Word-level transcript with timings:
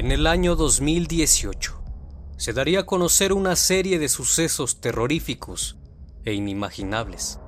En 0.00 0.12
el 0.12 0.26
año 0.26 0.56
2018 0.56 1.78
se 2.38 2.54
daría 2.54 2.80
a 2.80 2.86
conocer 2.86 3.34
una 3.34 3.54
serie 3.54 3.98
de 3.98 4.08
sucesos 4.08 4.80
terroríficos 4.80 5.76
e 6.24 6.32
inimaginables 6.32 7.38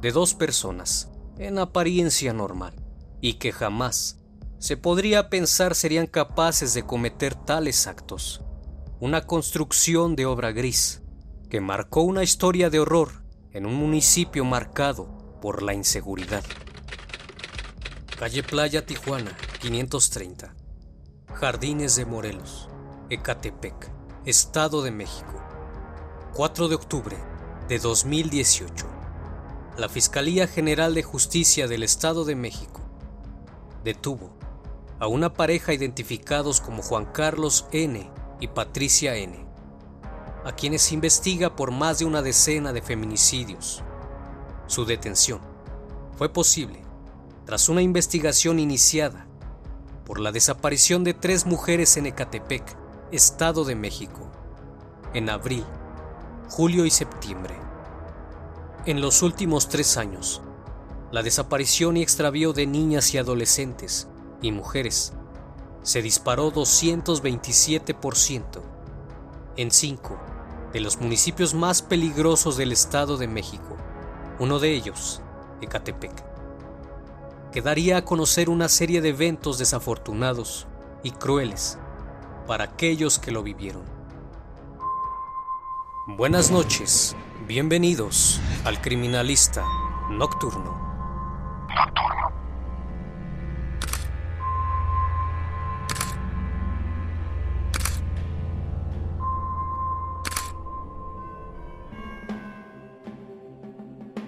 de 0.00 0.10
dos 0.10 0.32
personas 0.32 1.10
en 1.36 1.58
apariencia 1.58 2.32
normal 2.32 2.74
y 3.20 3.34
que 3.34 3.52
jamás 3.52 4.16
se 4.58 4.78
podría 4.78 5.28
pensar 5.28 5.74
serían 5.74 6.06
capaces 6.06 6.72
de 6.72 6.86
cometer 6.86 7.34
tales 7.34 7.86
actos. 7.86 8.40
Una 8.98 9.26
construcción 9.26 10.16
de 10.16 10.24
obra 10.24 10.52
gris 10.52 11.02
que 11.50 11.60
marcó 11.60 12.00
una 12.00 12.22
historia 12.22 12.70
de 12.70 12.78
horror 12.78 13.10
en 13.52 13.66
un 13.66 13.74
municipio 13.74 14.46
marcado 14.46 15.38
por 15.42 15.62
la 15.62 15.74
inseguridad. 15.74 16.44
Calle 18.18 18.42
Playa 18.42 18.86
Tijuana, 18.86 19.36
530. 19.60 20.59
Jardines 21.34 21.96
de 21.96 22.04
Morelos, 22.04 22.68
Ecatepec, 23.08 23.90
Estado 24.26 24.82
de 24.82 24.90
México. 24.90 25.40
4 26.34 26.68
de 26.68 26.74
octubre 26.74 27.16
de 27.66 27.78
2018. 27.78 28.86
La 29.78 29.88
Fiscalía 29.88 30.46
General 30.46 30.92
de 30.92 31.02
Justicia 31.02 31.66
del 31.66 31.82
Estado 31.82 32.24
de 32.24 32.34
México 32.34 32.82
detuvo 33.84 34.30
a 34.98 35.06
una 35.06 35.32
pareja 35.32 35.72
identificados 35.72 36.60
como 36.60 36.82
Juan 36.82 37.06
Carlos 37.06 37.66
N. 37.72 38.10
y 38.40 38.48
Patricia 38.48 39.16
N., 39.16 39.46
a 40.44 40.52
quienes 40.52 40.92
investiga 40.92 41.56
por 41.56 41.70
más 41.70 42.00
de 42.00 42.04
una 42.04 42.20
decena 42.20 42.74
de 42.74 42.82
feminicidios. 42.82 43.82
Su 44.66 44.84
detención 44.84 45.40
fue 46.18 46.30
posible 46.30 46.82
tras 47.46 47.70
una 47.70 47.80
investigación 47.80 48.58
iniciada 48.58 49.29
por 50.10 50.18
la 50.18 50.32
desaparición 50.32 51.04
de 51.04 51.14
tres 51.14 51.46
mujeres 51.46 51.96
en 51.96 52.04
Ecatepec, 52.04 52.64
Estado 53.12 53.64
de 53.64 53.76
México, 53.76 54.28
en 55.14 55.30
abril, 55.30 55.64
julio 56.48 56.84
y 56.84 56.90
septiembre. 56.90 57.54
En 58.86 59.00
los 59.00 59.22
últimos 59.22 59.68
tres 59.68 59.96
años, 59.96 60.42
la 61.12 61.22
desaparición 61.22 61.96
y 61.96 62.02
extravío 62.02 62.52
de 62.52 62.66
niñas 62.66 63.14
y 63.14 63.18
adolescentes 63.18 64.08
y 64.42 64.50
mujeres 64.50 65.12
se 65.84 66.02
disparó 66.02 66.52
227% 66.52 68.62
en 69.58 69.70
cinco 69.70 70.18
de 70.72 70.80
los 70.80 71.00
municipios 71.00 71.54
más 71.54 71.82
peligrosos 71.82 72.56
del 72.56 72.72
Estado 72.72 73.16
de 73.16 73.28
México, 73.28 73.76
uno 74.40 74.58
de 74.58 74.72
ellos, 74.72 75.20
Ecatepec 75.62 76.29
que 77.52 77.62
daría 77.62 77.98
a 77.98 78.04
conocer 78.04 78.48
una 78.48 78.68
serie 78.68 79.00
de 79.00 79.08
eventos 79.08 79.58
desafortunados 79.58 80.66
y 81.02 81.10
crueles 81.10 81.78
para 82.46 82.64
aquellos 82.64 83.18
que 83.18 83.32
lo 83.32 83.42
vivieron. 83.42 83.84
Buenas 86.06 86.50
noches, 86.50 87.16
bienvenidos 87.46 88.40
al 88.64 88.80
Criminalista 88.80 89.64
Nocturno. 90.10 90.88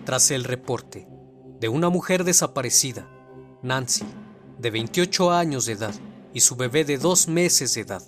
Tras 0.04 0.32
el 0.32 0.44
reporte 0.44 1.11
de 1.62 1.68
una 1.68 1.90
mujer 1.90 2.24
desaparecida, 2.24 3.06
Nancy, 3.62 4.04
de 4.58 4.72
28 4.72 5.30
años 5.30 5.64
de 5.64 5.74
edad, 5.74 5.94
y 6.34 6.40
su 6.40 6.56
bebé 6.56 6.84
de 6.84 6.98
dos 6.98 7.28
meses 7.28 7.74
de 7.74 7.82
edad, 7.82 8.02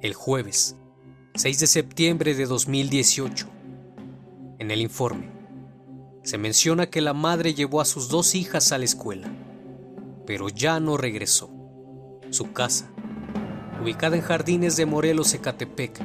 el 0.00 0.14
jueves 0.14 0.76
6 1.34 1.60
de 1.60 1.66
septiembre 1.66 2.34
de 2.34 2.46
2018. 2.46 3.48
En 4.58 4.70
el 4.70 4.80
informe, 4.80 5.30
se 6.22 6.38
menciona 6.38 6.86
que 6.86 7.02
la 7.02 7.12
madre 7.12 7.52
llevó 7.52 7.82
a 7.82 7.84
sus 7.84 8.08
dos 8.08 8.34
hijas 8.34 8.72
a 8.72 8.78
la 8.78 8.86
escuela, 8.86 9.30
pero 10.26 10.48
ya 10.48 10.80
no 10.80 10.96
regresó. 10.96 11.50
Su 12.30 12.54
casa, 12.54 12.90
ubicada 13.82 14.16
en 14.16 14.22
Jardines 14.22 14.78
de 14.78 14.86
Morelos, 14.86 15.34
Ecatepec, 15.34 16.00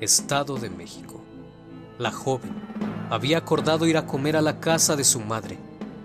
Estado 0.00 0.56
de 0.56 0.70
México. 0.70 1.22
La 2.00 2.10
joven 2.10 2.50
había 3.10 3.38
acordado 3.38 3.86
ir 3.86 3.96
a 3.96 4.06
comer 4.06 4.36
a 4.36 4.42
la 4.42 4.58
casa 4.58 4.96
de 4.96 5.04
su 5.04 5.20
madre 5.20 5.56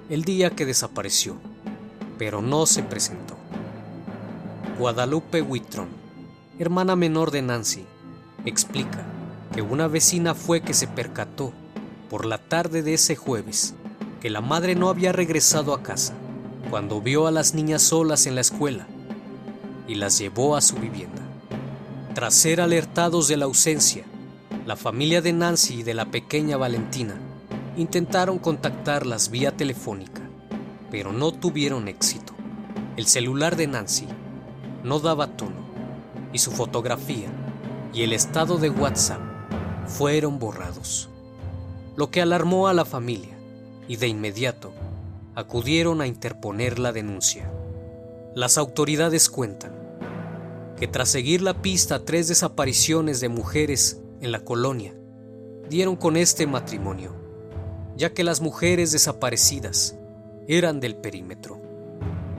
el 0.09 0.23
día 0.23 0.51
que 0.51 0.65
desapareció, 0.65 1.35
pero 2.17 2.41
no 2.41 2.65
se 2.65 2.81
presentó. 2.81 3.35
Guadalupe 4.79 5.41
Whitron, 5.41 5.89
hermana 6.59 6.95
menor 6.95 7.31
de 7.31 7.41
Nancy, 7.41 7.85
explica 8.45 9.05
que 9.53 9.61
una 9.61 9.87
vecina 9.87 10.33
fue 10.33 10.61
que 10.61 10.73
se 10.73 10.87
percató 10.87 11.51
por 12.09 12.25
la 12.25 12.37
tarde 12.37 12.83
de 12.83 12.93
ese 12.93 13.17
jueves 13.17 13.73
que 14.21 14.29
la 14.29 14.39
madre 14.39 14.75
no 14.75 14.87
había 14.87 15.11
regresado 15.11 15.73
a 15.73 15.83
casa 15.83 16.13
cuando 16.69 17.01
vio 17.01 17.27
a 17.27 17.31
las 17.31 17.53
niñas 17.53 17.81
solas 17.81 18.27
en 18.27 18.35
la 18.35 18.41
escuela 18.41 18.87
y 19.89 19.95
las 19.95 20.19
llevó 20.19 20.55
a 20.55 20.61
su 20.61 20.77
vivienda. 20.77 21.21
Tras 22.13 22.33
ser 22.33 22.61
alertados 22.61 23.27
de 23.27 23.37
la 23.37 23.45
ausencia, 23.45 24.05
la 24.65 24.77
familia 24.77 25.21
de 25.21 25.33
Nancy 25.33 25.79
y 25.79 25.83
de 25.83 25.93
la 25.93 26.05
pequeña 26.05 26.55
Valentina 26.55 27.15
intentaron 27.77 28.39
contactarlas 28.39 29.29
vía 29.29 29.55
telefónica, 29.55 30.21
pero 30.89 31.13
no 31.13 31.31
tuvieron 31.31 31.87
éxito. 31.87 32.33
El 32.97 33.05
celular 33.05 33.55
de 33.55 33.67
Nancy 33.67 34.07
no 34.83 34.99
daba 34.99 35.37
tono 35.37 35.67
y 36.33 36.39
su 36.39 36.51
fotografía 36.51 37.27
y 37.93 38.01
el 38.01 38.13
estado 38.13 38.57
de 38.57 38.71
WhatsApp 38.71 39.21
fueron 39.85 40.39
borrados, 40.39 41.09
lo 41.95 42.09
que 42.09 42.21
alarmó 42.21 42.67
a 42.67 42.73
la 42.73 42.83
familia 42.83 43.37
y 43.87 43.97
de 43.97 44.07
inmediato 44.07 44.73
acudieron 45.35 46.01
a 46.01 46.07
interponer 46.07 46.79
la 46.79 46.91
denuncia. 46.91 47.51
Las 48.33 48.57
autoridades 48.57 49.29
cuentan 49.29 49.71
que 50.79 50.87
tras 50.87 51.09
seguir 51.09 51.43
la 51.43 51.61
pista 51.61 52.03
tres 52.05 52.27
desapariciones 52.27 53.19
de 53.19 53.29
mujeres 53.29 54.01
en 54.21 54.31
la 54.31 54.39
colonia, 54.39 54.95
dieron 55.69 55.95
con 55.95 56.17
este 56.17 56.47
matrimonio 56.47 57.26
ya 57.97 58.13
que 58.13 58.23
las 58.23 58.41
mujeres 58.41 58.91
desaparecidas 58.91 59.97
eran 60.47 60.79
del 60.79 60.95
perímetro. 60.95 61.59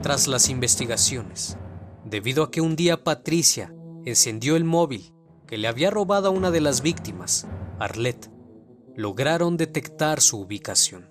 Tras 0.01 0.27
las 0.27 0.49
investigaciones, 0.49 1.57
debido 2.05 2.43
a 2.43 2.51
que 2.51 2.61
un 2.61 2.77
día 2.77 3.03
Patricia 3.03 3.73
encendió 4.05 4.55
el 4.55 4.63
móvil 4.63 5.13
que 5.45 5.57
le 5.57 5.67
había 5.67 5.91
robado 5.91 6.29
a 6.29 6.31
una 6.31 6.49
de 6.49 6.61
las 6.61 6.81
víctimas, 6.81 7.45
Arlette, 7.77 8.31
lograron 8.95 9.57
detectar 9.57 10.21
su 10.21 10.39
ubicación. 10.39 11.09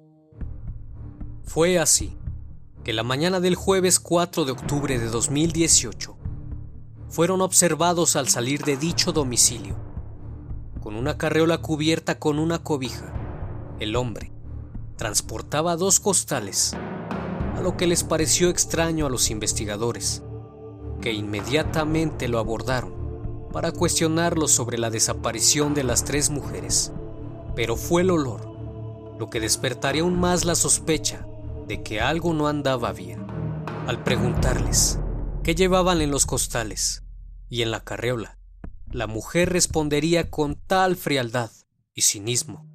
Fue 1.45 1.79
así 1.79 2.17
que 2.85 2.95
la 2.95 3.03
mañana 3.03 3.41
del 3.41 3.55
jueves 3.55 4.01
4 4.01 4.47
de 4.47 4.53
octubre 4.53 4.99
de 4.99 5.09
2018 5.09 6.17
fueron 7.11 7.43
observados 7.43 8.17
al 8.17 8.29
salir 8.29 8.65
de 8.65 8.79
dicho 8.79 9.13
domicilio, 9.13 9.77
con 10.81 10.97
una 10.97 11.19
carreola 11.19 11.59
cubierta 11.59 12.19
con 12.19 12.39
una 12.39 12.63
cobija. 12.63 13.13
El 13.79 13.95
hombre 13.95 14.33
transportaba 14.99 15.77
dos 15.77 16.01
costales, 16.01 16.75
a 17.55 17.61
lo 17.63 17.77
que 17.77 17.87
les 17.87 18.03
pareció 18.03 18.51
extraño 18.51 19.07
a 19.07 19.11
los 19.11 19.31
investigadores, 19.31 20.25
que 21.01 21.13
inmediatamente 21.13 22.27
lo 22.27 22.41
abordaron 22.41 23.49
para 23.53 23.71
cuestionarlo 23.71 24.49
sobre 24.49 24.77
la 24.77 24.91
desaparición 24.91 25.73
de 25.73 25.85
las 25.85 26.05
tres 26.05 26.31
mujeres. 26.31 26.93
Pero 27.55 27.77
fue 27.77 28.03
el 28.03 28.11
olor 28.11 28.41
lo 29.21 29.31
que 29.31 29.39
despertaría 29.39 30.03
aún 30.03 30.19
más 30.19 30.45
la 30.45 30.57
sospecha 30.57 31.27
de 31.69 31.83
que 31.83 32.01
algo 32.01 32.35
no 32.35 32.49
andaba 32.49 32.93
bien. 32.93 33.25
Al 33.87 34.03
preguntarles 34.03 34.99
qué 35.45 35.55
llevaban 35.55 36.01
en 36.01 36.11
los 36.11 36.27
costales 36.27 37.05
y 37.49 37.63
en 37.63 37.71
la 37.71 37.85
carreola, 37.85 38.39
la 38.91 39.07
mujer 39.07 39.53
respondería 39.53 40.29
con 40.29 40.57
tal 40.57 40.97
frialdad 40.97 41.53
y 41.95 42.03
cinismo 42.03 42.67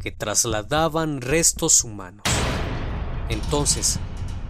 que 0.00 0.10
trasladaban 0.10 1.20
restos 1.20 1.84
humanos. 1.84 2.24
Entonces, 3.28 4.00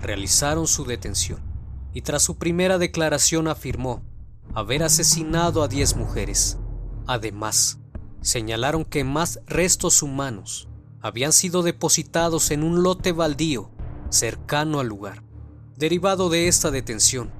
realizaron 0.00 0.66
su 0.66 0.84
detención 0.84 1.40
y 1.92 2.02
tras 2.02 2.22
su 2.22 2.38
primera 2.38 2.78
declaración 2.78 3.48
afirmó 3.48 4.02
haber 4.54 4.82
asesinado 4.82 5.62
a 5.62 5.68
10 5.68 5.96
mujeres. 5.96 6.58
Además, 7.06 7.78
señalaron 8.22 8.84
que 8.84 9.04
más 9.04 9.40
restos 9.46 10.02
humanos 10.02 10.68
habían 11.02 11.32
sido 11.32 11.62
depositados 11.62 12.50
en 12.50 12.62
un 12.62 12.82
lote 12.82 13.12
baldío 13.12 13.70
cercano 14.10 14.80
al 14.80 14.86
lugar. 14.86 15.22
Derivado 15.76 16.28
de 16.28 16.48
esta 16.48 16.70
detención 16.70 17.30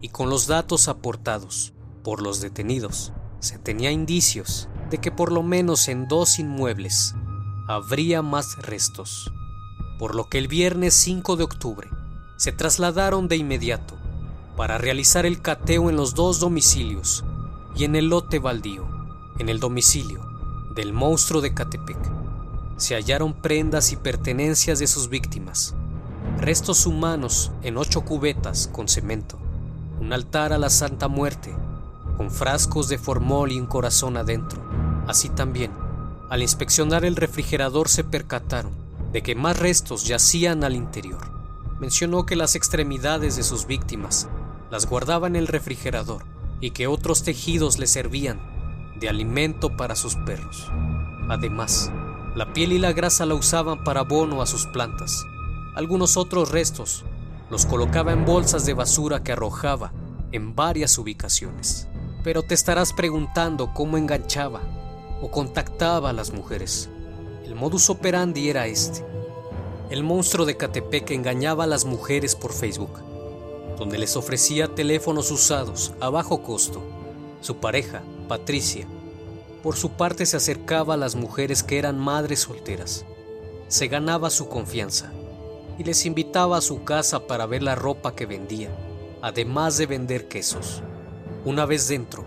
y 0.00 0.08
con 0.08 0.30
los 0.30 0.46
datos 0.46 0.88
aportados 0.88 1.74
por 2.02 2.22
los 2.22 2.40
detenidos, 2.40 3.12
se 3.40 3.58
tenía 3.58 3.90
indicios 3.90 4.68
de 4.90 4.98
que 4.98 5.10
por 5.10 5.32
lo 5.32 5.42
menos 5.42 5.88
en 5.88 6.08
dos 6.08 6.38
inmuebles 6.38 7.14
habría 7.74 8.20
más 8.20 8.58
restos, 8.62 9.32
por 9.98 10.16
lo 10.16 10.28
que 10.28 10.38
el 10.38 10.48
viernes 10.48 10.92
5 10.94 11.36
de 11.36 11.44
octubre 11.44 11.88
se 12.36 12.50
trasladaron 12.50 13.28
de 13.28 13.36
inmediato 13.36 13.96
para 14.56 14.76
realizar 14.76 15.24
el 15.24 15.40
cateo 15.40 15.88
en 15.88 15.96
los 15.96 16.14
dos 16.14 16.40
domicilios 16.40 17.24
y 17.76 17.84
en 17.84 17.94
el 17.94 18.08
lote 18.08 18.40
baldío, 18.40 18.88
en 19.38 19.48
el 19.48 19.60
domicilio 19.60 20.20
del 20.74 20.92
monstruo 20.92 21.40
de 21.40 21.54
Catepec. 21.54 21.98
Se 22.76 22.96
hallaron 22.96 23.34
prendas 23.34 23.92
y 23.92 23.96
pertenencias 23.96 24.80
de 24.80 24.88
sus 24.88 25.08
víctimas, 25.08 25.76
restos 26.38 26.86
humanos 26.86 27.52
en 27.62 27.76
ocho 27.76 28.00
cubetas 28.00 28.66
con 28.66 28.88
cemento, 28.88 29.38
un 30.00 30.12
altar 30.12 30.52
a 30.52 30.58
la 30.58 30.70
Santa 30.70 31.06
Muerte, 31.06 31.54
con 32.16 32.32
frascos 32.32 32.88
de 32.88 32.98
formol 32.98 33.52
y 33.52 33.60
un 33.60 33.66
corazón 33.66 34.16
adentro. 34.16 34.60
Así 35.06 35.28
también, 35.28 35.70
al 36.30 36.40
inspeccionar 36.40 37.04
el 37.04 37.16
refrigerador 37.16 37.90
se 37.90 38.04
percataron 38.04 38.72
de 39.12 39.22
que 39.22 39.34
más 39.34 39.58
restos 39.58 40.06
yacían 40.06 40.64
al 40.64 40.74
interior. 40.74 41.30
Mencionó 41.78 42.24
que 42.24 42.36
las 42.36 42.54
extremidades 42.54 43.36
de 43.36 43.42
sus 43.42 43.66
víctimas 43.66 44.28
las 44.70 44.86
guardaba 44.86 45.26
en 45.26 45.36
el 45.36 45.48
refrigerador 45.48 46.24
y 46.60 46.70
que 46.70 46.86
otros 46.86 47.22
tejidos 47.22 47.78
le 47.78 47.86
servían 47.86 48.40
de 48.98 49.10
alimento 49.10 49.76
para 49.76 49.94
sus 49.94 50.14
perros. 50.14 50.70
Además, 51.28 51.92
la 52.34 52.54
piel 52.54 52.72
y 52.72 52.78
la 52.78 52.92
grasa 52.92 53.26
la 53.26 53.34
usaban 53.34 53.84
para 53.84 54.00
abono 54.00 54.40
a 54.40 54.46
sus 54.46 54.66
plantas 54.66 55.26
algunos 55.74 56.16
otros 56.16 56.50
restos 56.50 57.04
los 57.48 57.64
colocaba 57.64 58.12
en 58.12 58.24
bolsas 58.24 58.66
de 58.66 58.74
basura 58.74 59.22
que 59.22 59.32
arrojaba 59.32 59.92
en 60.32 60.56
varias 60.56 60.98
ubicaciones. 60.98 61.88
Pero 62.24 62.42
te 62.42 62.54
estarás 62.54 62.92
preguntando 62.92 63.72
cómo 63.72 63.96
enganchaba 63.96 64.60
o 65.20 65.30
contactaba 65.30 66.10
a 66.10 66.12
las 66.12 66.32
mujeres. 66.32 66.88
El 67.44 67.54
modus 67.54 67.90
operandi 67.90 68.48
era 68.48 68.66
este. 68.66 69.04
El 69.90 70.04
monstruo 70.04 70.46
de 70.46 70.56
Catepec 70.56 71.10
engañaba 71.10 71.64
a 71.64 71.66
las 71.66 71.84
mujeres 71.84 72.36
por 72.36 72.52
Facebook, 72.52 73.00
donde 73.76 73.98
les 73.98 74.16
ofrecía 74.16 74.74
teléfonos 74.74 75.30
usados 75.30 75.92
a 76.00 76.10
bajo 76.10 76.42
costo. 76.42 76.80
Su 77.40 77.56
pareja, 77.56 78.02
Patricia, 78.28 78.86
por 79.62 79.76
su 79.76 79.90
parte 79.90 80.26
se 80.26 80.36
acercaba 80.36 80.94
a 80.94 80.96
las 80.96 81.16
mujeres 81.16 81.62
que 81.62 81.78
eran 81.78 81.98
madres 81.98 82.40
solteras. 82.40 83.04
Se 83.68 83.88
ganaba 83.88 84.30
su 84.30 84.48
confianza 84.48 85.12
y 85.78 85.84
les 85.84 86.06
invitaba 86.06 86.58
a 86.58 86.62
su 86.62 86.84
casa 86.84 87.26
para 87.26 87.46
ver 87.46 87.62
la 87.62 87.74
ropa 87.74 88.14
que 88.14 88.26
vendía, 88.26 88.70
además 89.22 89.76
de 89.76 89.86
vender 89.86 90.28
quesos. 90.28 90.82
Una 91.44 91.66
vez 91.66 91.88
dentro, 91.88 92.24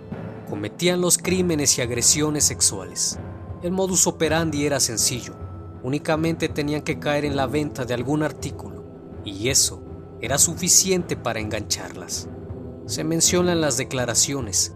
cometían 0.53 1.01
los 1.01 1.17
crímenes 1.17 1.79
y 1.79 1.81
agresiones 1.81 2.43
sexuales. 2.43 3.17
El 3.63 3.71
modus 3.71 4.05
operandi 4.05 4.67
era 4.67 4.79
sencillo, 4.79 5.33
únicamente 5.81 6.47
tenían 6.47 6.83
que 6.83 6.99
caer 6.99 7.25
en 7.25 7.35
la 7.35 7.47
venta 7.47 7.85
de 7.85 7.95
algún 7.95 8.21
artículo, 8.21 8.83
y 9.25 9.49
eso 9.49 9.83
era 10.21 10.37
suficiente 10.37 11.17
para 11.17 11.39
engancharlas. 11.39 12.29
Se 12.85 13.03
menciona 13.03 13.53
en 13.53 13.61
las 13.61 13.77
declaraciones 13.77 14.75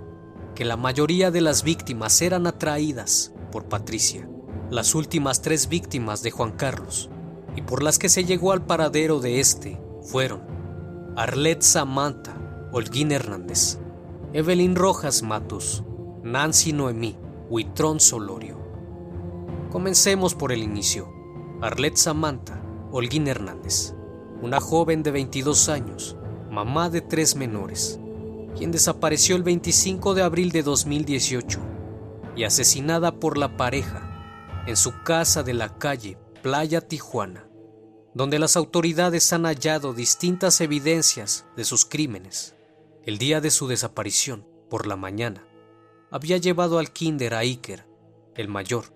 que 0.56 0.66
la 0.66 0.78
mayoría 0.78 1.30
de 1.30 1.42
las 1.42 1.62
víctimas 1.62 2.24
eran 2.24 2.48
atraídas 2.48 3.32
por 3.52 3.66
Patricia. 3.66 4.28
Las 4.72 4.96
últimas 4.96 5.44
tres 5.44 5.70
víctimas 5.70 6.24
de 6.24 6.32
Juan 6.32 6.54
Carlos 6.54 7.12
y 7.56 7.62
por 7.62 7.84
las 7.84 8.00
que 8.00 8.10
se 8.10 8.26
llegó 8.26 8.52
al 8.52 8.66
paradero 8.66 9.20
de 9.20 9.40
este 9.40 9.80
fueron 10.02 10.42
Arlette 11.16 11.62
Samantha 11.62 12.36
Holguín 12.72 13.12
Hernández, 13.12 13.78
Evelyn 14.38 14.76
Rojas 14.76 15.24
Matos, 15.24 15.84
Nancy 16.22 16.72
Noemí 16.72 17.18
Huitrón 17.50 18.00
Solorio. 18.00 18.60
Comencemos 19.72 20.36
por 20.36 20.52
el 20.52 20.62
inicio. 20.62 21.12
Arlette 21.60 21.98
Samantha 21.98 22.62
Holguín 22.92 23.28
Hernández, 23.28 23.96
una 24.44 24.60
joven 24.60 25.02
de 25.02 25.10
22 25.10 25.70
años, 25.70 26.18
mamá 26.52 26.92
de 26.92 27.02
tres 27.02 27.36
menores, 27.36 28.00
quien 28.56 28.70
desapareció 28.72 29.36
el 29.36 29.42
25 29.42 30.14
de 30.14 30.22
abril 30.22 30.52
de 30.52 30.62
2018 30.62 31.60
y 32.36 32.44
asesinada 32.44 33.20
por 33.20 33.40
la 33.40 33.58
pareja 33.58 34.64
en 34.68 34.76
su 34.76 35.02
casa 35.04 35.42
de 35.42 35.56
la 35.56 35.80
calle 35.80 36.20
Playa 36.44 36.82
Tijuana 36.82 37.50
donde 38.14 38.38
las 38.38 38.56
autoridades 38.56 39.34
han 39.34 39.46
hallado 39.46 39.94
distintas 39.94 40.62
evidencias 40.62 41.46
de 41.56 41.64
sus 41.64 41.86
crímenes. 41.86 42.57
El 43.08 43.20
día 43.20 43.40
de 43.40 43.52
su 43.52 43.70
desaparición, 43.70 44.46
por 44.70 44.86
la 44.86 44.98
mañana, 44.98 45.48
había 46.12 46.36
llevado 46.36 46.78
al 46.78 46.92
kinder 46.92 47.36
a 47.36 47.38
Iker, 47.38 47.88
el 48.36 48.50
mayor, 48.50 48.88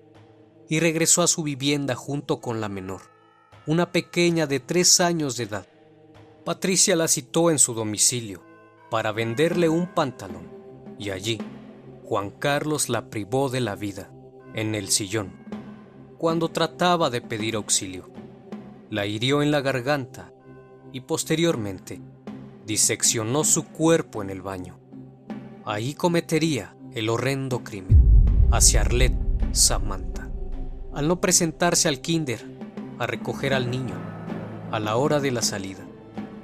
y 0.68 0.82
regresó 0.82 1.22
a 1.22 1.28
su 1.28 1.44
vivienda 1.44 1.96
junto 1.96 2.42
con 2.42 2.60
la 2.60 2.68
menor, 2.68 3.04
una 3.66 3.94
pequeña 3.94 4.48
de 4.48 4.60
tres 4.60 5.00
años 5.00 5.38
de 5.38 5.46
edad. 5.46 5.66
Patricia 6.44 6.98
la 6.98 7.08
citó 7.08 7.52
en 7.52 7.58
su 7.58 7.74
domicilio 7.74 8.44
para 8.90 9.14
venderle 9.14 9.70
un 9.70 9.88
pantalón 9.88 10.50
y 11.00 11.12
allí 11.12 11.40
Juan 12.04 12.32
Carlos 12.32 12.90
la 12.90 13.10
privó 13.10 13.48
de 13.48 13.62
la 13.62 13.78
vida 13.78 14.12
en 14.54 14.76
el 14.76 14.90
sillón 14.90 15.32
cuando 16.18 16.50
trataba 16.50 17.10
de 17.10 17.22
pedir 17.22 17.56
auxilio 17.56 18.10
la 18.90 19.06
hirió 19.06 19.42
en 19.42 19.52
la 19.52 19.62
garganta 19.62 20.34
y 20.92 21.00
posteriormente 21.00 22.02
diseccionó 22.66 23.44
su 23.44 23.66
cuerpo 23.66 24.22
en 24.22 24.30
el 24.30 24.42
baño. 24.42 24.78
Ahí 25.66 25.94
cometería 25.94 26.76
el 26.94 27.10
horrendo 27.10 27.64
crimen 27.64 28.50
hacia 28.52 28.82
Arlette 28.82 29.18
Samantha. 29.52 30.30
Al 30.94 31.08
no 31.08 31.22
presentarse 31.22 31.88
al 31.88 32.02
kinder 32.02 32.46
a 33.00 33.08
recoger 33.08 33.54
al 33.54 33.72
niño 33.72 33.96
a 34.72 34.80
la 34.80 34.96
hora 34.96 35.20
de 35.20 35.32
la 35.32 35.42
salida, 35.42 35.86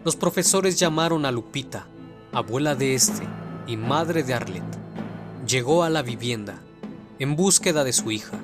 los 0.04 0.16
profesores 0.16 0.80
llamaron 0.80 1.26
a 1.26 1.32
Lupita, 1.32 1.88
abuela 2.32 2.76
de 2.76 2.96
este 2.96 3.24
y 3.68 3.78
madre 3.78 4.24
de 4.24 4.34
Arlette. 4.34 4.78
Llegó 5.48 5.84
a 5.84 5.90
la 5.90 6.02
vivienda 6.02 6.62
en 7.20 7.36
búsqueda 7.36 7.84
de 7.84 7.94
su 7.94 8.12
hija 8.12 8.38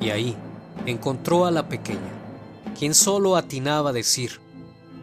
y 0.00 0.10
ahí 0.10 0.36
encontró 0.86 1.46
a 1.46 1.50
la 1.50 1.68
pequeña 1.68 2.20
quien 2.78 2.94
solo 2.94 3.36
atinaba 3.36 3.90
a 3.90 3.92
decir, 3.92 4.40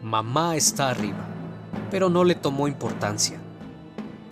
mamá 0.02 0.56
está 0.56 0.90
arriba, 0.90 1.28
pero 1.89 2.10
no 2.10 2.24
le 2.24 2.36
tomó 2.36 2.67
importancia. 2.67 3.39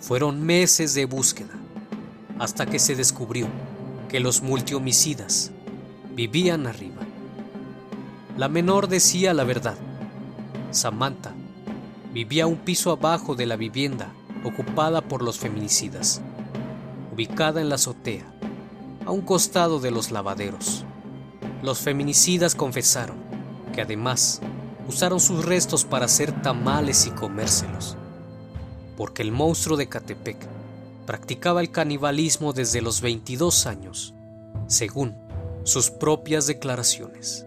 Fueron 0.00 0.42
meses 0.44 0.94
de 0.94 1.04
búsqueda, 1.04 1.54
hasta 2.38 2.66
que 2.66 2.78
se 2.78 2.94
descubrió 2.94 3.48
que 4.08 4.20
los 4.20 4.42
multihomicidas 4.42 5.50
vivían 6.14 6.66
arriba. 6.66 7.02
La 8.36 8.48
menor 8.48 8.88
decía 8.88 9.34
la 9.34 9.44
verdad, 9.44 9.76
Samantha, 10.70 11.32
vivía 12.12 12.46
un 12.46 12.56
piso 12.56 12.90
abajo 12.92 13.34
de 13.34 13.46
la 13.46 13.56
vivienda 13.56 14.12
ocupada 14.44 15.00
por 15.00 15.22
los 15.22 15.38
feminicidas, 15.38 16.20
ubicada 17.12 17.60
en 17.60 17.68
la 17.68 17.76
azotea, 17.76 18.24
a 19.06 19.10
un 19.10 19.22
costado 19.22 19.80
de 19.80 19.90
los 19.90 20.10
lavaderos. 20.10 20.84
Los 21.62 21.80
feminicidas 21.80 22.54
confesaron 22.54 23.16
que 23.74 23.82
además 23.82 24.40
usaron 24.88 25.20
sus 25.20 25.44
restos 25.44 25.84
para 25.84 26.06
hacer 26.06 26.42
tamales 26.42 27.06
y 27.06 27.10
comérselos, 27.10 27.96
porque 28.96 29.22
el 29.22 29.32
monstruo 29.32 29.76
de 29.76 29.88
Catepec 29.88 30.38
practicaba 31.06 31.60
el 31.60 31.70
canibalismo 31.70 32.52
desde 32.52 32.82
los 32.82 33.00
22 33.00 33.66
años, 33.66 34.14
según 34.66 35.16
sus 35.64 35.90
propias 35.90 36.46
declaraciones, 36.46 37.46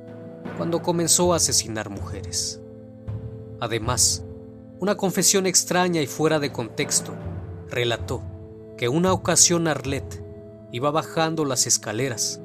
cuando 0.57 0.81
comenzó 0.81 1.33
a 1.33 1.37
asesinar 1.37 1.89
mujeres. 1.89 2.59
Además, 3.59 4.23
una 4.79 4.95
confesión 4.95 5.45
extraña 5.45 6.01
y 6.01 6.07
fuera 6.07 6.39
de 6.39 6.51
contexto 6.51 7.13
relató 7.69 8.21
que 8.77 8.87
una 8.87 9.11
ocasión 9.11 9.67
Arlette 9.67 10.23
iba 10.71 10.91
bajando 10.91 11.43
las 11.43 11.67
escaleras, 11.67 12.39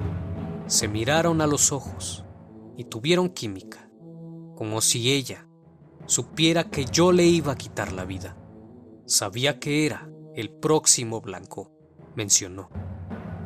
se 0.66 0.88
miraron 0.88 1.40
a 1.40 1.46
los 1.46 1.70
ojos 1.70 2.24
y 2.76 2.84
tuvieron 2.84 3.28
química, 3.28 3.83
como 4.54 4.80
si 4.80 5.12
ella 5.12 5.46
supiera 6.06 6.64
que 6.64 6.84
yo 6.84 7.12
le 7.12 7.24
iba 7.24 7.52
a 7.52 7.56
quitar 7.56 7.92
la 7.92 8.04
vida. 8.04 8.36
Sabía 9.06 9.58
que 9.58 9.86
era 9.86 10.08
el 10.34 10.50
próximo 10.50 11.20
blanco, 11.20 11.72
mencionó. 12.14 12.70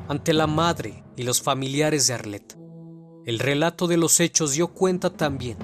Ante 0.09 0.33
la 0.33 0.47
madre 0.47 1.05
y 1.17 1.23
los 1.23 1.43
familiares 1.43 2.07
de 2.07 2.15
Arlette, 2.15 2.57
el 3.27 3.39
relato 3.39 3.87
de 3.87 3.97
los 3.97 4.21
hechos 4.21 4.53
dio 4.53 4.69
cuenta 4.69 5.11
también 5.11 5.59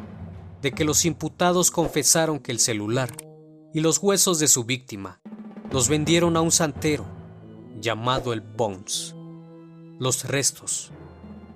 de 0.60 0.72
que 0.72 0.84
los 0.84 1.04
imputados 1.04 1.70
confesaron 1.70 2.38
que 2.38 2.52
el 2.52 2.58
celular 2.58 3.10
y 3.72 3.80
los 3.80 3.98
huesos 3.98 4.38
de 4.38 4.48
su 4.48 4.64
víctima 4.64 5.20
los 5.70 5.88
vendieron 5.88 6.36
a 6.36 6.40
un 6.40 6.52
santero 6.52 7.04
llamado 7.80 8.32
el 8.32 8.40
Bones. 8.40 9.14
Los 9.98 10.24
restos 10.24 10.92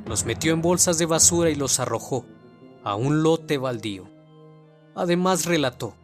los 0.07 0.25
metió 0.25 0.53
en 0.55 0.63
bolsas 0.63 0.99
de 0.99 1.07
basura 1.07 1.51
y 1.51 1.55
los 1.55 1.81
arrojó 1.81 2.25
a 2.89 2.95
un 2.95 3.23
lote 3.23 3.59
baldío. 3.59 4.09
Además 4.95 5.45
relató 5.45 5.95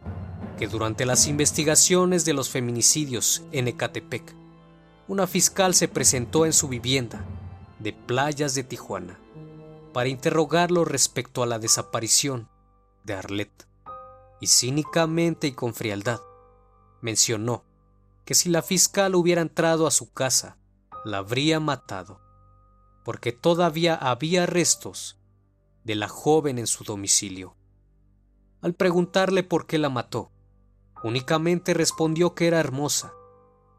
que 0.55 0.67
durante 0.67 1.07
las 1.07 1.25
investigaciones 1.25 2.25
de 2.25 2.33
los 2.33 2.51
feminicidios 2.51 3.41
en 3.51 3.67
Ecatepec, 3.67 4.35
una 5.07 5.25
fiscal 5.25 5.73
se 5.73 5.87
presentó 5.87 6.45
en 6.45 6.53
su 6.53 6.67
vivienda 6.67 7.25
de 7.79 7.91
Playas 7.91 8.53
de 8.53 8.63
Tijuana 8.63 9.19
para 9.93 10.09
interrogarlo 10.09 10.85
respecto 10.85 11.41
a 11.41 11.47
la 11.47 11.57
desaparición 11.57 12.49
de 13.03 13.15
Arlette, 13.15 13.65
y 14.39 14.45
cínicamente 14.45 15.47
y 15.47 15.53
con 15.53 15.73
frialdad 15.73 16.19
mencionó 17.01 17.63
que 18.25 18.35
si 18.35 18.49
la 18.49 18.61
fiscal 18.61 19.15
hubiera 19.15 19.41
entrado 19.41 19.87
a 19.87 19.91
su 19.91 20.13
casa, 20.13 20.57
la 21.03 21.17
habría 21.17 21.59
matado, 21.59 22.21
porque 23.03 23.31
todavía 23.31 23.95
había 23.95 24.45
restos 24.45 25.17
de 25.85 25.95
la 25.95 26.09
joven 26.09 26.57
en 26.59 26.67
su 26.67 26.83
domicilio. 26.83 27.55
Al 28.61 28.73
preguntarle 28.73 29.43
por 29.43 29.67
qué 29.67 29.77
la 29.77 29.89
mató, 29.89 30.31
únicamente 31.03 31.73
respondió 31.73 32.33
que 32.33 32.47
era 32.47 32.59
hermosa. 32.59 33.13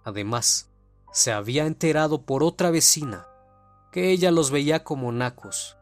Además, 0.04 0.70
se 1.12 1.32
había 1.32 1.66
enterado 1.66 2.24
por 2.24 2.44
otra 2.44 2.70
vecina 2.70 3.26
que 3.90 4.10
ella 4.12 4.30
los 4.30 4.50
veía 4.50 4.84
como 4.84 5.10
nacos, 5.10 5.76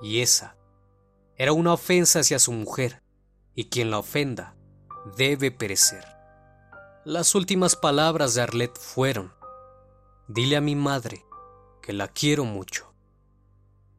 y 0.00 0.20
esa 0.20 0.56
era 1.34 1.52
una 1.52 1.72
ofensa 1.72 2.20
hacia 2.20 2.38
su 2.38 2.52
mujer, 2.52 3.02
y 3.54 3.68
quien 3.68 3.90
la 3.90 3.98
ofenda 3.98 4.54
debe 5.16 5.50
perecer. 5.50 6.04
Las 7.04 7.34
últimas 7.34 7.74
palabras 7.74 8.34
de 8.34 8.42
Arlette 8.42 8.78
fueron, 8.78 9.32
dile 10.28 10.56
a 10.56 10.60
mi 10.60 10.76
madre 10.76 11.24
que 11.82 11.92
la 11.92 12.06
quiero 12.06 12.44
mucho. 12.44 12.87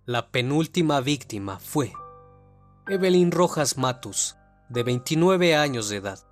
La 0.09 0.31
penúltima 0.31 1.01
víctima 1.01 1.59
fue 1.59 1.93
Evelyn 2.87 3.31
Rojas 3.31 3.77
Matus, 3.77 4.37
de 4.67 4.81
29 4.81 5.55
años 5.55 5.87
de 5.87 5.97
edad, 5.97 6.25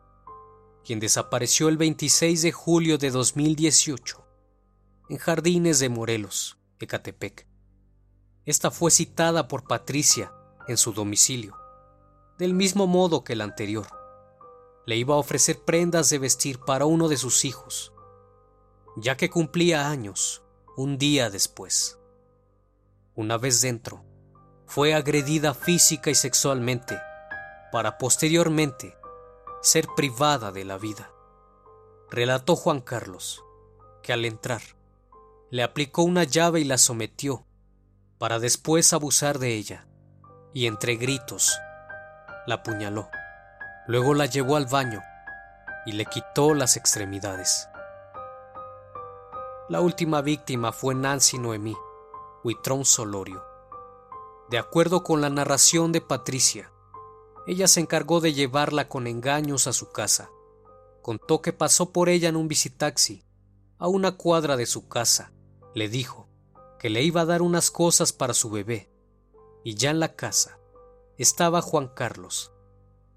quien 0.83 0.99
desapareció 0.99 1.69
el 1.69 1.77
26 1.77 2.41
de 2.41 2.51
julio 2.51 2.97
de 2.97 3.11
2018 3.11 4.25
en 5.09 5.17
Jardines 5.19 5.77
de 5.77 5.89
Morelos, 5.89 6.57
Ecatepec. 6.79 7.45
Esta 8.45 8.71
fue 8.71 8.89
citada 8.89 9.47
por 9.47 9.65
Patricia 9.65 10.33
en 10.67 10.77
su 10.77 10.91
domicilio, 10.91 11.55
del 12.39 12.55
mismo 12.55 12.87
modo 12.87 13.23
que 13.23 13.33
el 13.33 13.41
anterior. 13.41 13.85
Le 14.87 14.97
iba 14.97 15.13
a 15.13 15.19
ofrecer 15.19 15.63
prendas 15.63 16.09
de 16.09 16.17
vestir 16.17 16.57
para 16.57 16.87
uno 16.87 17.09
de 17.09 17.17
sus 17.17 17.45
hijos, 17.45 17.93
ya 18.95 19.17
que 19.17 19.29
cumplía 19.29 19.87
años 19.87 20.41
un 20.75 20.97
día 20.97 21.29
después. 21.29 21.96
Una 23.17 23.39
vez 23.39 23.61
dentro, 23.61 24.05
fue 24.67 24.93
agredida 24.93 25.55
física 25.55 26.11
y 26.11 26.13
sexualmente 26.13 27.01
para 27.71 27.97
posteriormente 27.97 28.95
ser 29.59 29.87
privada 29.95 30.51
de 30.51 30.63
la 30.63 30.77
vida. 30.77 31.09
Relató 32.11 32.55
Juan 32.55 32.79
Carlos 32.79 33.43
que 34.03 34.13
al 34.13 34.23
entrar 34.23 34.61
le 35.49 35.63
aplicó 35.63 36.03
una 36.03 36.25
llave 36.25 36.59
y 36.59 36.63
la 36.63 36.77
sometió 36.77 37.47
para 38.19 38.37
después 38.37 38.93
abusar 38.93 39.39
de 39.39 39.55
ella 39.55 39.87
y 40.53 40.67
entre 40.67 40.95
gritos 40.95 41.59
la 42.45 42.55
apuñaló. 42.55 43.09
Luego 43.87 44.13
la 44.13 44.27
llevó 44.27 44.57
al 44.57 44.67
baño 44.67 45.01
y 45.87 45.93
le 45.93 46.05
quitó 46.05 46.53
las 46.53 46.77
extremidades. 46.77 47.67
La 49.69 49.81
última 49.81 50.21
víctima 50.21 50.71
fue 50.71 50.93
Nancy 50.93 51.39
Noemí 51.39 51.75
Huitrón 52.43 52.85
Solorio. 52.85 53.43
De 54.49 54.57
acuerdo 54.57 55.03
con 55.03 55.21
la 55.21 55.29
narración 55.29 55.91
de 55.91 56.01
Patricia, 56.01 56.71
ella 57.47 57.67
se 57.67 57.79
encargó 57.79 58.21
de 58.21 58.33
llevarla 58.33 58.87
con 58.87 59.07
engaños 59.07 59.67
a 59.67 59.73
su 59.73 59.91
casa. 59.91 60.29
Contó 61.01 61.41
que 61.41 61.53
pasó 61.53 61.91
por 61.91 62.09
ella 62.09 62.29
en 62.29 62.35
un 62.35 62.47
visitaxi 62.47 63.23
a 63.79 63.87
una 63.87 64.17
cuadra 64.17 64.57
de 64.57 64.65
su 64.65 64.87
casa. 64.87 65.31
Le 65.73 65.89
dijo 65.89 66.27
que 66.79 66.89
le 66.89 67.03
iba 67.03 67.21
a 67.21 67.25
dar 67.25 67.41
unas 67.41 67.71
cosas 67.71 68.13
para 68.13 68.33
su 68.33 68.49
bebé 68.49 68.91
y 69.63 69.75
ya 69.75 69.89
en 69.89 69.99
la 69.99 70.15
casa 70.15 70.59
estaba 71.17 71.61
Juan 71.61 71.87
Carlos, 71.87 72.51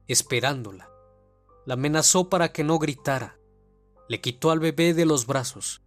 esperándola. 0.08 0.90
La 1.66 1.74
amenazó 1.74 2.28
para 2.28 2.52
que 2.52 2.64
no 2.64 2.78
gritara, 2.78 3.38
le 4.08 4.20
quitó 4.20 4.50
al 4.50 4.58
bebé 4.58 4.94
de 4.94 5.04
los 5.04 5.26
brazos 5.26 5.82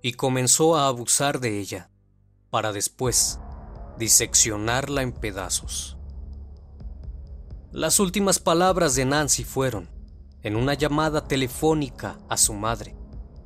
y 0.00 0.12
comenzó 0.12 0.76
a 0.76 0.86
abusar 0.86 1.40
de 1.40 1.58
ella, 1.58 1.90
para 2.50 2.72
después 2.72 3.38
diseccionarla 3.98 5.02
en 5.02 5.12
pedazos. 5.12 5.96
Las 7.72 8.00
últimas 8.00 8.40
palabras 8.40 8.96
de 8.96 9.04
Nancy 9.04 9.44
fueron 9.44 9.88
en 10.42 10.56
una 10.56 10.74
llamada 10.74 11.28
telefónica 11.28 12.18
a 12.28 12.36
su 12.36 12.54
madre, 12.54 12.96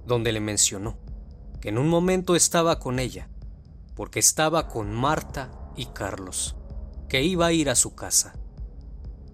donde 0.07 0.33
le 0.33 0.41
mencionó 0.41 0.99
que 1.61 1.71
en 1.71 1.79
un 1.79 1.89
momento 1.89 2.37
estaba 2.37 2.79
con 2.79 2.99
ella, 2.99 3.29
porque 3.95 4.19
estaba 4.19 4.69
con 4.69 4.93
Marta 4.93 5.51
y 5.77 5.87
Carlos, 5.87 6.57
que 7.09 7.23
iba 7.23 7.47
a 7.47 7.53
ir 7.53 7.71
a 7.71 7.75
su 7.75 7.95
casa. 7.95 8.35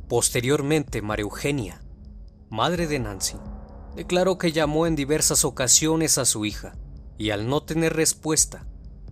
Posteriormente, 0.08 1.02
María 1.02 1.22
Eugenia, 1.22 1.82
madre 2.48 2.86
de 2.86 2.98
Nancy, 2.98 3.36
declaró 3.94 4.38
que 4.38 4.52
llamó 4.52 4.86
en 4.86 4.96
diversas 4.96 5.44
ocasiones 5.44 6.18
a 6.18 6.24
su 6.24 6.44
hija 6.44 6.74
y 7.18 7.30
al 7.30 7.48
no 7.48 7.62
tener 7.62 7.94
respuesta, 7.94 8.66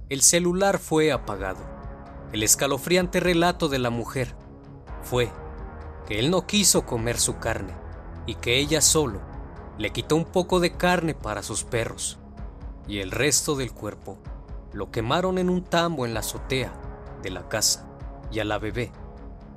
el 0.08 0.22
celular 0.22 0.78
fue 0.78 1.12
apagado. 1.12 1.58
El 2.32 2.42
escalofriante 2.42 3.20
relato 3.20 3.68
de 3.68 3.78
la 3.78 3.90
mujer 3.90 4.34
fue 5.02 5.30
que 6.06 6.18
él 6.18 6.30
no 6.30 6.46
quiso 6.46 6.86
comer 6.86 7.18
su 7.18 7.38
carne 7.38 7.74
y 8.26 8.34
que 8.36 8.58
ella 8.58 8.80
solo 8.80 9.20
le 9.76 9.90
quitó 9.90 10.16
un 10.16 10.24
poco 10.24 10.60
de 10.60 10.72
carne 10.72 11.14
para 11.14 11.42
sus 11.42 11.64
perros 11.64 12.18
y 12.86 13.00
el 13.00 13.10
resto 13.10 13.54
del 13.54 13.72
cuerpo 13.72 14.18
lo 14.72 14.90
quemaron 14.90 15.36
en 15.36 15.50
un 15.50 15.62
tambo 15.62 16.06
en 16.06 16.14
la 16.14 16.20
azotea 16.20 16.72
de 17.22 17.30
la 17.30 17.48
casa 17.48 17.86
y 18.30 18.40
a 18.40 18.44
la 18.44 18.58
bebé 18.58 18.92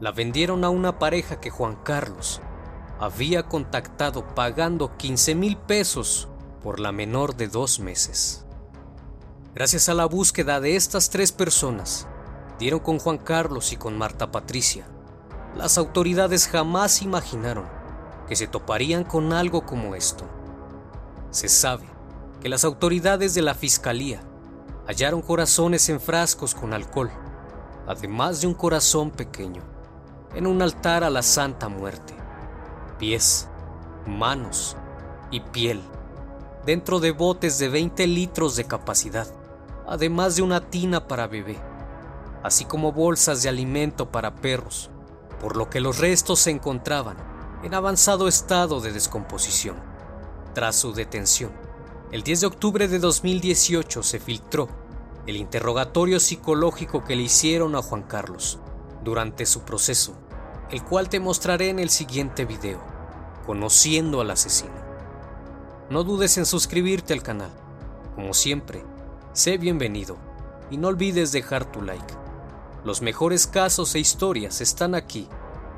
la 0.01 0.12
vendieron 0.12 0.65
a 0.65 0.70
una 0.70 1.00
pareja 1.00 1.39
que 1.39 1.50
Juan 1.50 1.77
Carlos 1.84 2.41
había 3.00 3.43
contactado 3.43 4.27
pagando 4.36 4.98
15 4.98 5.36
mil 5.36 5.55
pesos 5.55 6.27
por 6.62 6.79
la 6.79 6.91
menor 6.91 7.36
de 7.36 7.48
dos 7.48 7.79
meses. 7.79 8.46
Gracias 9.53 9.89
a 9.89 9.93
la 9.93 10.05
búsqueda 10.05 10.62
de 10.62 10.77
estas 10.77 11.10
tres 11.10 11.34
personas, 11.34 12.08
dieron 12.58 12.79
con 12.79 13.00
Juan 13.00 13.17
Carlos 13.17 13.74
y 13.74 13.75
con 13.75 13.98
Marta 13.98 14.31
Patricia. 14.31 14.86
Las 15.58 15.77
autoridades 15.77 16.48
jamás 16.48 17.01
imaginaron 17.01 17.65
que 18.29 18.38
se 18.38 18.48
toparían 18.48 19.03
con 19.03 19.34
algo 19.34 19.65
como 19.65 19.93
esto. 19.93 20.24
Se 21.31 21.50
sabe 21.50 21.84
que 22.39 22.48
las 22.48 22.63
autoridades 22.63 23.34
de 23.34 23.41
la 23.41 23.53
Fiscalía 23.53 24.24
hallaron 24.88 25.22
corazones 25.22 25.89
en 25.89 26.00
frascos 26.00 26.55
con 26.55 26.74
alcohol, 26.74 27.12
además 27.88 28.39
de 28.39 28.48
un 28.48 28.53
corazón 28.53 29.12
pequeño, 29.12 29.63
en 30.34 30.48
un 30.48 30.62
altar 30.62 31.03
a 31.03 31.10
la 31.10 31.24
Santa 31.24 31.67
Muerte. 31.67 32.15
pies, 32.98 33.50
manos 34.05 34.77
y 35.29 35.41
piel 35.41 35.81
dentro 36.65 37.00
de 37.00 37.12
botes 37.12 37.60
de 37.60 37.67
20 37.67 38.08
litros 38.08 38.55
de 38.55 38.65
capacidad, 38.65 39.27
además 39.92 40.38
de 40.38 40.42
una 40.42 40.62
tina 40.62 41.06
para 41.10 41.28
bebé, 41.28 41.58
así 42.44 42.64
como 42.64 42.94
bolsas 42.94 43.44
de 43.44 43.50
alimento 43.50 44.10
para 44.10 44.38
perros, 44.38 44.90
por 45.42 45.58
lo 45.58 45.70
que 45.70 45.82
los 45.82 45.98
restos 45.98 46.40
se 46.40 46.50
encontraban 46.50 47.18
en 47.62 47.74
avanzado 47.74 48.30
estado 48.30 48.80
de 48.80 48.94
descomposición. 48.94 49.76
Tras 50.54 50.78
su 50.78 50.94
detención, 50.94 51.52
el 52.14 52.24
10 52.24 52.40
de 52.40 52.48
octubre 52.48 52.88
de 52.88 53.00
2018 53.00 54.02
se 54.02 54.22
filtró 54.22 54.70
el 55.28 55.36
interrogatorio 55.36 56.22
psicológico 56.22 57.04
que 57.04 57.18
le 57.18 57.24
hicieron 57.24 57.76
a 57.76 57.82
Juan 57.82 58.04
Carlos 58.04 58.60
durante 59.04 59.46
su 59.46 59.64
proceso, 59.64 60.14
el 60.70 60.86
cual 60.86 61.10
te 61.10 61.20
mostraré 61.20 61.68
en 61.68 61.80
el 61.80 61.90
siguiente 61.90 62.46
video, 62.46 62.80
conociendo 63.46 64.22
al 64.22 64.32
asesino. 64.32 64.72
No 65.90 66.06
dudes 66.06 66.38
en 66.38 66.46
suscribirte 66.46 67.12
al 67.12 67.24
canal. 67.24 67.52
Como 68.16 68.34
siempre, 68.34 68.86
sé 69.34 69.58
bienvenido 69.58 70.18
y 70.70 70.78
no 70.78 70.90
olvides 70.90 71.32
dejar 71.32 71.66
tu 71.66 71.82
like. 71.82 72.14
Los 72.84 73.02
mejores 73.02 73.48
casos 73.48 73.96
e 73.96 74.00
historias 74.00 74.62
están 74.62 74.96
aquí. 74.96 75.28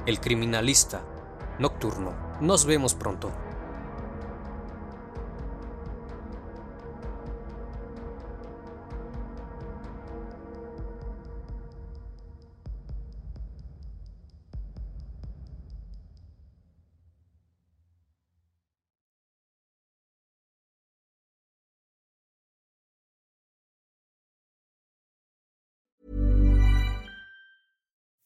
El 0.05 0.19
criminalista 0.19 1.01
nocturno. 1.59 2.13
Nos 2.41 2.65
vemos 2.65 2.95
pronto. 2.95 3.31